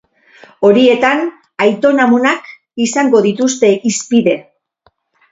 [0.67, 1.19] Horietan,
[1.65, 2.49] aiton-amonak
[2.85, 4.35] izango dituzte hizpide.